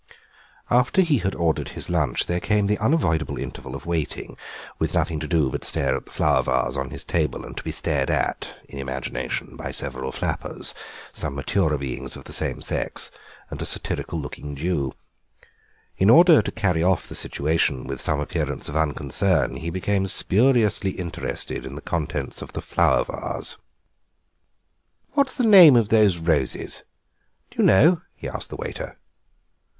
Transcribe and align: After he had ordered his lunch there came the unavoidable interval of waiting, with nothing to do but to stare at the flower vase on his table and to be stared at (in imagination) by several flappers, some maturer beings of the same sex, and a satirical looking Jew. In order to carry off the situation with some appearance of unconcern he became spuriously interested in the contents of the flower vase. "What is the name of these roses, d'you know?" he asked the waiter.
After 0.71 1.01
he 1.03 1.19
had 1.19 1.35
ordered 1.35 1.69
his 1.77 1.87
lunch 1.87 2.25
there 2.25 2.39
came 2.39 2.65
the 2.65 2.79
unavoidable 2.79 3.37
interval 3.37 3.75
of 3.75 3.85
waiting, 3.85 4.35
with 4.79 4.95
nothing 4.95 5.19
to 5.19 5.27
do 5.27 5.51
but 5.51 5.61
to 5.61 5.67
stare 5.67 5.95
at 5.95 6.05
the 6.07 6.11
flower 6.11 6.41
vase 6.41 6.75
on 6.75 6.89
his 6.89 7.03
table 7.03 7.45
and 7.45 7.55
to 7.55 7.61
be 7.61 7.71
stared 7.71 8.09
at 8.09 8.55
(in 8.67 8.79
imagination) 8.79 9.55
by 9.55 9.69
several 9.69 10.11
flappers, 10.11 10.73
some 11.13 11.35
maturer 11.35 11.77
beings 11.77 12.15
of 12.17 12.23
the 12.23 12.33
same 12.33 12.63
sex, 12.63 13.11
and 13.51 13.61
a 13.61 13.65
satirical 13.67 14.19
looking 14.19 14.55
Jew. 14.55 14.93
In 15.97 16.09
order 16.09 16.41
to 16.41 16.51
carry 16.51 16.81
off 16.81 17.05
the 17.07 17.13
situation 17.13 17.85
with 17.85 18.01
some 18.01 18.19
appearance 18.19 18.67
of 18.67 18.75
unconcern 18.75 19.57
he 19.57 19.69
became 19.69 20.07
spuriously 20.07 20.93
interested 20.99 21.63
in 21.63 21.75
the 21.75 21.79
contents 21.79 22.41
of 22.41 22.53
the 22.53 22.61
flower 22.63 23.03
vase. 23.05 23.55
"What 25.11 25.29
is 25.29 25.35
the 25.35 25.43
name 25.45 25.75
of 25.75 25.89
these 25.89 26.17
roses, 26.17 26.81
d'you 27.51 27.63
know?" 27.63 28.01
he 28.15 28.27
asked 28.27 28.49
the 28.49 28.55
waiter. 28.55 28.97